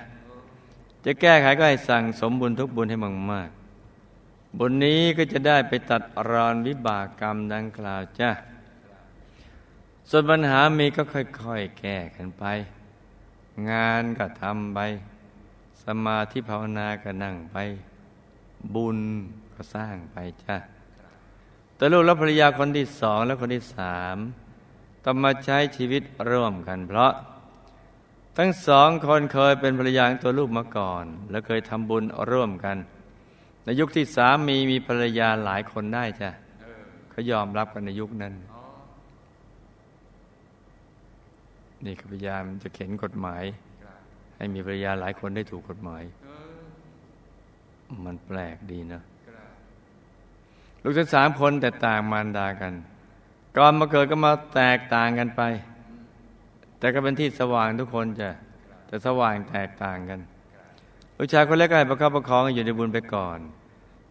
[1.04, 2.98] จะแก้ไขก็ให้สั่งสมบุญทุกบุญให้
[3.32, 8.30] มากๆบุญนี้ก็จะได้ไปตัดรอนวิบากกรรมดังกล่าวจ้ะ
[10.10, 12.44] ส่วนปัญหามีก็ค่อยๆ แก้กันไป
[13.70, 14.78] งานก็ทำไป
[15.84, 17.56] สมาธิภาวนาก็นั่งไป
[18.74, 18.98] บุญ
[19.54, 20.56] ก็สร้างไปจ้ะ
[21.76, 24.16] แต่ลูกและภรรยาคนที่สองและคนที่สาม
[25.04, 27.12] ต้องมาใช้ชีวิตร่วมกัน เพราะ
[28.38, 32.76] ทั้งสองคนเคยเป็นภรรยาตัวลูกมาก่อน และเคยทำบุญร่วมกัน
[33.64, 36.30] ในยุคที่สามีมีภรรยาหลายคนได้จ้ะ
[37.10, 38.34] เขายอมรับกันในยุคนั้น
[41.84, 43.42] นี่พยายามจะเข็นกฎหมาย
[44.36, 46.02] ให้มีภรรยาหลายคนได้ถูกกฎหมาย
[48.04, 49.02] มันแปลกดีนะ
[50.82, 52.72] ลูกทั้งสามคนแต่ต่างมารดากัน
[53.56, 55.42] ก่อนมาเกิดก็มาแตกต่างกันไป
[56.78, 58.28] แต่ก็เป็นที่สว่างทุกคนจะ
[58.86, 60.20] แต่สว่างแตกต่างกัน
[61.16, 63.38] ลูกชายคนเล็กก็ให้ประคับประคองอยู่ในบุญไปก่อน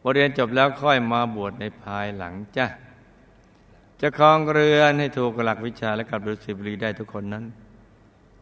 [0.01, 2.65] พอเรียนจบแล้วค่อยมาบวชในภายหลังจ้ะ
[4.01, 7.43] จะคลองเรือนให้ถูกหลักวิชาและกับดุสิบรีได้ทุกคนนั้น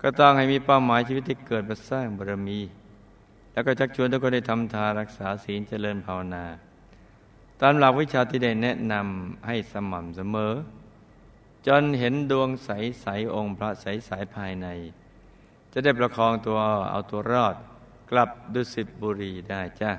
[0.01, 2.59] ก็ต้องให้มีเป้าหมายชีวิตที่เกิดมาสร้างบารมี
[3.53, 6.45] แล้วก็ชักชวนทุกคนได้ทำทานรักษาศีลเจริญภาวนา
[7.61, 10.53] ตามหลักวิชาที่ได้แนะนำให้สม่ำเสมอ
[11.67, 12.69] จนเห็นดวงใส
[13.01, 14.67] ใสองค์พระใสใสภายใน
[15.71, 16.57] จะได้ประคองตัว
[16.91, 17.55] เอาตัวรอด
[18.09, 19.91] กลับดุสิตบุรีได้จ้า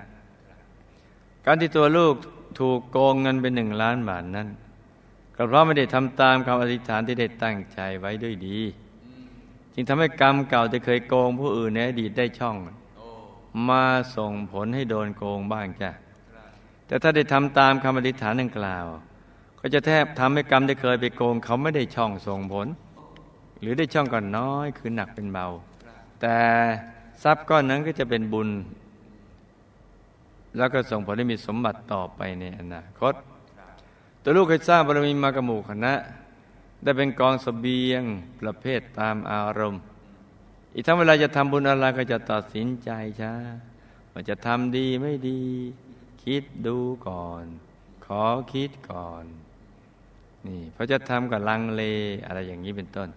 [1.44, 2.14] การที่ตัวลูก
[2.58, 4.48] ถูกโกงเงินเป็นหนึ่งล้านบาทนั้น
[5.36, 8.58] ก็เพราะไม่ได้ทำตามคำอธิษฐานที่ได้ตั้งใจไว้ด้วยดี
[9.74, 12.56] จึงทำให้กรรมเก่าที่เคยโกงผู้อื่นในอดีตได้ช่อง
[13.68, 13.84] มา
[14.16, 15.90] ส่งผลให้โดนโกงบ้างจ้ะ
[16.86, 18.84] แต่ถ้าได้ทำตามคำอธิษฐานดังกล่าว
[19.60, 22.66] ก็จะแทบทำให้กรรมที่เคยไปโกง เขาไม่ได้ช่องส่งผล
[23.60, 25.46] หรือได้ช่องก่อนน้อยคือหนักเป็นเบา
[26.20, 26.36] แต่
[27.22, 28.48] ทรัพย์ก้อนนั้นก็จะเป็นบุญ
[30.56, 33.14] แล้วก็ส่งผลให้มีสมบัติต่อไปในอนาคต
[34.22, 35.92] ตัวลูกเคยสร้างบารมีมากระหมู่คณะ
[36.82, 38.02] ได้เป็นกองสเสบียง
[38.40, 39.82] ประเภทตามอารมณ์
[40.74, 42.90] อีกทั้งเวลาจะทำบุญอะไรก็จะตัดสินใจ
[43.20, 43.34] ช้า
[44.12, 45.40] ว่าจะทำดีไม่ดี
[46.24, 46.76] คิดดู
[47.08, 47.44] ก่อน
[48.06, 49.24] ขอคิดก่อน
[50.46, 51.82] นี่เพราะจะทำกับลังเล
[52.26, 53.08] อะไรอย่างนี้เป็นต้น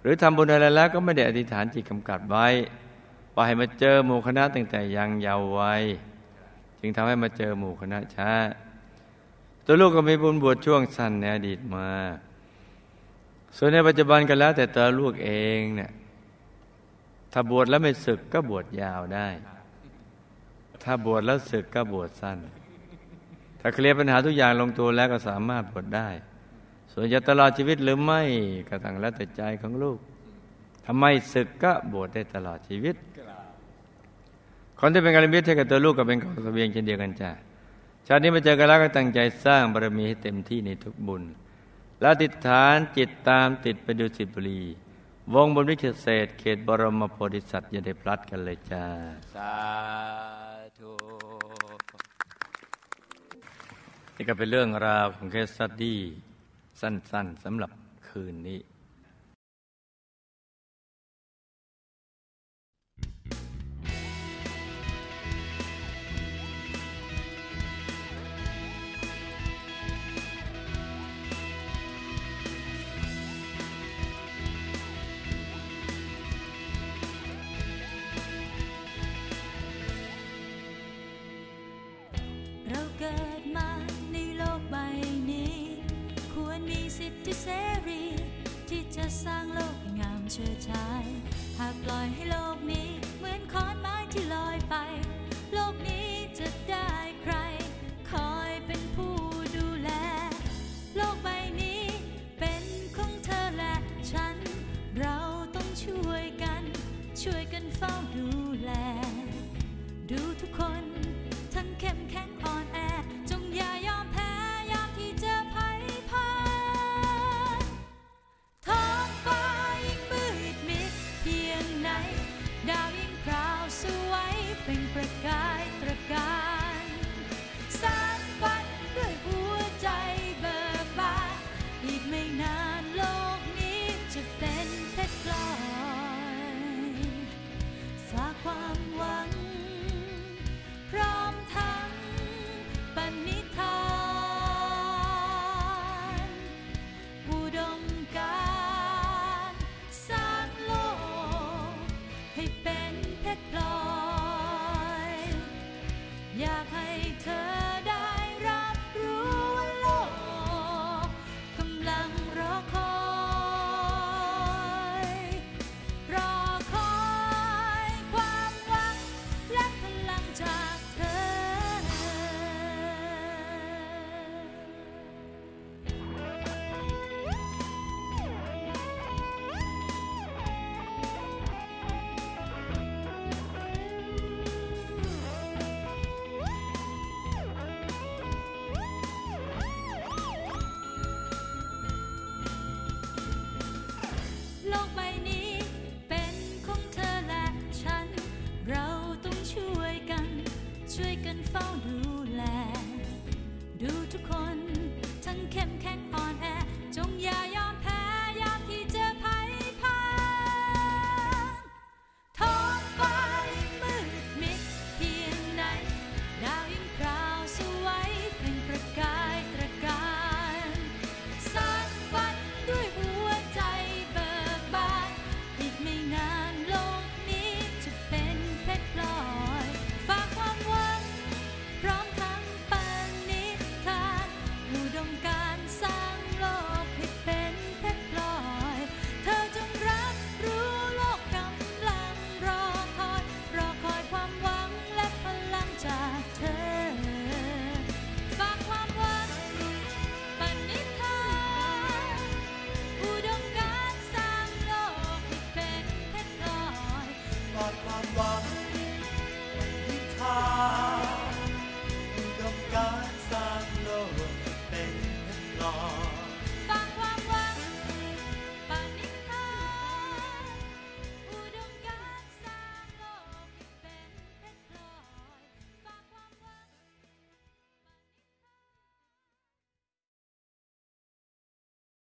[0.00, 2.46] หรือทำบุญอะไรแล้วก็ไม่ได้อธิษฐานจิตกำกับไว้
[3.34, 5.82] ปล่อยมาเจอหมู่คณะตั้งแต่ยังเยาว์วัย
[6.80, 8.30] จึงทำให้มาเจอหมู่คณะช้า
[9.64, 11.88] ตัวลูกก็มีบุญบวชช่วงสั้นในอดีตมา
[13.56, 15.90] ส่วนในปัจจุบันกันแล้วแต่ตัวลูกเองเนี่ย
[17.32, 19.28] ถ้าบวชแล้วไม่ศึกก็บวชยาวได้
[20.84, 22.38] ถ้าบวชแล้วศึกก็บวชสั้น
[23.60, 26.08] ถ้าเคลียร์ปัญหาทุกอย่างลงตัวแล้วก็สามารถบวชได้
[26.92, 28.22] ส่วนจะตลอดชีวิตหรือไม่
[28.68, 29.98] ก็ตั้งแล้วแต่ใจของลูก
[30.86, 32.96] ทำไมศึกก็บวชได้ตลอดชีวิต
[34.80, 37.30] คนที่เป็นกัลยาณมิตรให้กับตัวลูกก็เป็นกองเสบียงเช่นเดียวกันจ้ะ
[38.06, 41.22] ชาตินี้มาเจอกันแล้วก็ตั้งใจสร้างบารมีให้เต็มที่ในทุกบุญ
[42.00, 44.62] แล้วติดฐานจิตตามติดไปดูสิบุรี
[45.34, 48.84] วงบนวิเศษเขตบรมโพธิสัตว์อย่าได้พลัดกันเลยจ้า
[49.34, 49.54] สา
[50.78, 50.92] ธุ
[54.16, 56.00] นี่ก็เป็นเรื่องราวของเคสสตดี้
[56.80, 57.70] สั้นๆสำหรับ
[58.08, 58.58] คืนนี้